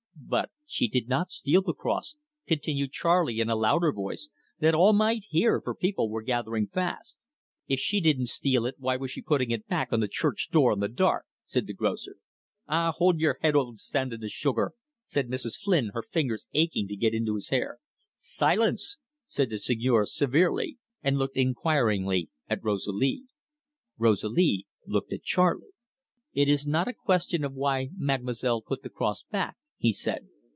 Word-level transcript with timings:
"But 0.23 0.49
she 0.65 0.87
did 0.87 1.09
not 1.09 1.29
steal 1.29 1.61
the 1.61 1.73
cross," 1.73 2.15
continued 2.47 2.93
Charley, 2.93 3.41
in 3.41 3.49
a 3.49 3.55
louder 3.55 3.91
voice, 3.91 4.29
that 4.59 4.73
all 4.73 4.93
might 4.93 5.25
hear, 5.27 5.59
for 5.59 5.75
people 5.75 6.09
were 6.09 6.21
gathering 6.21 6.67
fast. 6.67 7.17
"If 7.67 7.81
she 7.81 7.99
didn't 7.99 8.27
steal 8.27 8.65
it, 8.65 8.75
why 8.77 8.95
was 8.95 9.11
she 9.11 9.21
putting 9.21 9.51
it 9.51 9.67
back 9.67 9.91
on 9.91 9.99
the 9.99 10.07
church 10.07 10.47
door 10.49 10.71
in 10.71 10.79
the 10.79 10.87
dark?" 10.87 11.25
said 11.45 11.67
the 11.67 11.73
grocer. 11.73 12.15
"Ah, 12.65 12.93
hould 12.97 13.19
y'r 13.19 13.39
head, 13.41 13.57
ould 13.57 13.79
sand 13.81 14.13
in 14.13 14.21
the 14.21 14.29
sugar!" 14.29 14.71
said 15.03 15.27
Mrs. 15.27 15.59
Flynn, 15.59 15.89
her 15.93 16.03
fingers 16.03 16.47
aching 16.53 16.87
to 16.87 16.95
get 16.95 17.13
into 17.13 17.35
his 17.35 17.49
hair. 17.49 17.79
"Silence!" 18.15 18.95
said 19.25 19.49
the 19.49 19.57
Seigneur 19.57 20.05
severely, 20.05 20.77
and 21.03 21.17
looked 21.19 21.35
inquiringly 21.35 22.29
at 22.47 22.63
Rosalie. 22.63 23.23
Rosalie 23.97 24.65
looked 24.85 25.11
at 25.11 25.23
Charley. 25.23 25.71
"It 26.31 26.47
is 26.47 26.65
not 26.65 26.87
a 26.87 26.93
question 26.93 27.43
of 27.43 27.53
why 27.53 27.89
mademoiselle 27.97 28.61
put 28.61 28.81
the 28.83 28.89
cross 28.89 29.23
back," 29.23 29.57
he 29.77 29.91
said. 29.91 30.27